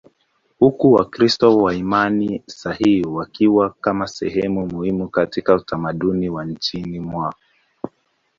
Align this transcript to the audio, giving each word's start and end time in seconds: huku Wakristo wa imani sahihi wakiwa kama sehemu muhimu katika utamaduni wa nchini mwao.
huku 0.59 0.93
Wakristo 0.93 1.57
wa 1.57 1.73
imani 1.73 2.43
sahihi 2.45 3.03
wakiwa 3.03 3.69
kama 3.81 4.07
sehemu 4.07 4.67
muhimu 4.67 5.07
katika 5.09 5.55
utamaduni 5.55 6.29
wa 6.29 6.45
nchini 6.45 6.99
mwao. 6.99 7.33